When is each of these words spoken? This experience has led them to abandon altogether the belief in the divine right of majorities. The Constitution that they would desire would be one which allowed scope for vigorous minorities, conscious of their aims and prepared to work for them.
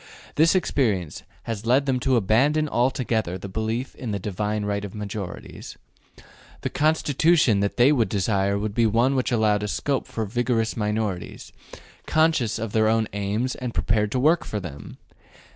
This 0.33 0.55
experience 0.55 1.21
has 1.43 1.67
led 1.67 1.85
them 1.85 1.99
to 1.99 2.15
abandon 2.15 2.67
altogether 2.67 3.37
the 3.37 3.47
belief 3.47 3.93
in 3.93 4.09
the 4.09 4.17
divine 4.17 4.65
right 4.65 4.83
of 4.83 4.95
majorities. 4.95 5.77
The 6.61 6.71
Constitution 6.71 7.59
that 7.59 7.77
they 7.77 7.91
would 7.91 8.09
desire 8.09 8.57
would 8.57 8.73
be 8.73 8.87
one 8.87 9.13
which 9.13 9.31
allowed 9.31 9.69
scope 9.69 10.07
for 10.07 10.25
vigorous 10.25 10.75
minorities, 10.75 11.53
conscious 12.07 12.57
of 12.57 12.71
their 12.71 12.87
aims 13.13 13.53
and 13.53 13.75
prepared 13.75 14.11
to 14.13 14.19
work 14.19 14.43
for 14.43 14.59
them. 14.59 14.97